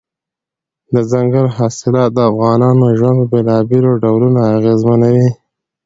[0.93, 5.29] دځنګل حاصلات د افغانانو ژوند په بېلابېلو ډولونو اغېزمنوي.